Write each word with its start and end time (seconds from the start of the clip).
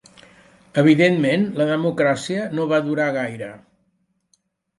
Evidentment, 0.81 1.43
la 1.59 1.67
democràcia 1.73 2.47
no 2.61 2.67
va 2.73 2.81
durar 2.89 3.07
gaire. 3.19 3.53